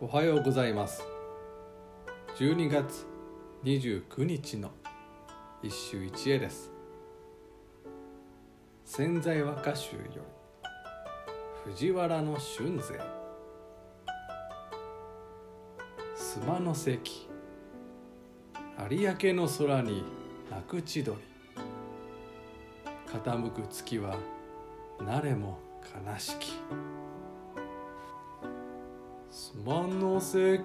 [0.00, 1.02] おはようございます。
[2.36, 3.04] 12月
[3.64, 4.70] 29日の
[5.60, 6.70] 一週一会です。
[8.84, 10.20] 潜在和歌集より
[11.72, 13.00] 藤原の春勢。
[16.16, 17.28] 須磨の関
[18.88, 20.04] 有明の空に
[20.48, 21.18] 鳴く千鳥。
[23.08, 24.16] 傾く月は
[25.00, 25.58] 慣れも
[26.06, 26.52] 悲しき。
[29.38, 30.58] 須磨の関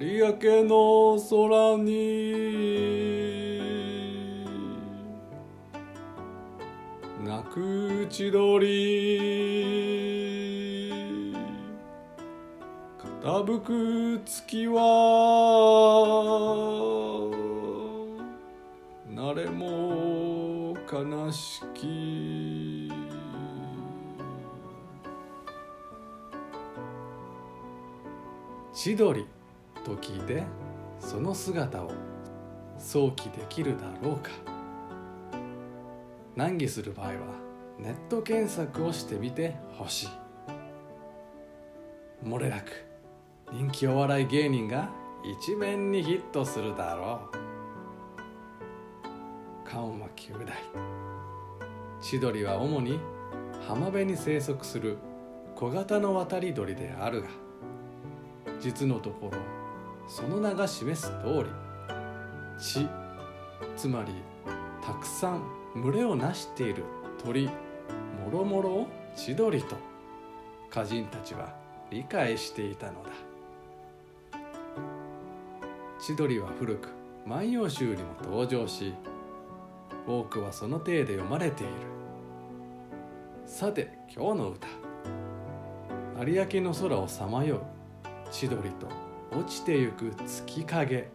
[0.00, 1.92] 有明の空に。
[7.24, 8.66] 鳴く千鳥。
[13.22, 14.80] 傾く月は。
[19.08, 22.83] 慣れも悲しき。
[28.74, 29.24] 千鳥
[29.84, 30.42] と聞いて
[30.98, 31.92] その姿を
[32.76, 34.30] 想起できるだろうか。
[36.34, 37.14] 難儀する場合は
[37.78, 40.08] ネット検索をしてみてほしい。
[42.26, 42.84] 漏れなく
[43.52, 44.90] 人気お笑い芸人が
[45.22, 47.36] 一面にヒットするだろう。
[49.70, 50.48] 緩和九大
[52.00, 52.98] 千鳥は主に
[53.68, 54.98] 浜辺に生息する
[55.54, 57.28] 小型の渡り鳥であるが
[58.64, 59.38] 実のところ
[60.08, 61.44] その名が示す通り
[62.58, 62.88] 血
[63.76, 64.14] つまり
[64.82, 65.42] たくさん
[65.74, 66.84] 群れをなしている
[67.22, 69.76] 鳥もろもろを千鳥と
[70.70, 71.54] 歌人たちは
[71.90, 73.10] 理解していたのだ。
[76.00, 76.88] 千鳥は古く
[77.26, 78.94] 「万葉集」にも登場し
[80.06, 81.72] 多くはその体で読まれている。
[83.44, 84.66] さて今日の歌。
[86.26, 87.83] 有明の空をさまよう。
[88.34, 88.88] 千鳥と
[89.30, 91.08] 落ちてゆく月影。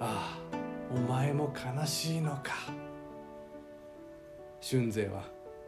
[0.00, 0.38] あ
[0.90, 2.54] お前も悲しいのか。
[4.62, 5.24] 春勢は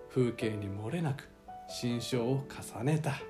[0.09, 1.28] 風景に漏れなく
[1.69, 3.21] 心象を重ねた。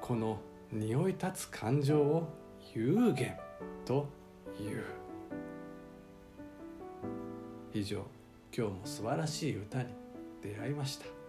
[0.00, 0.38] この
[0.70, 2.28] 匂い立つ感情を
[2.72, 3.36] 幽玄
[3.84, 4.06] と
[4.60, 4.84] いう。
[7.74, 8.06] 以上
[8.56, 9.88] 今日も素晴らしい歌に
[10.40, 11.21] 出会いました。